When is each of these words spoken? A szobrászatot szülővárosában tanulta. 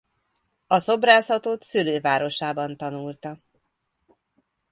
A 0.67 0.79
szobrászatot 0.79 1.63
szülővárosában 1.63 2.77
tanulta. 2.77 3.39